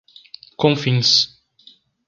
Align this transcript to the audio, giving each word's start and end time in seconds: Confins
Confins 0.65 1.29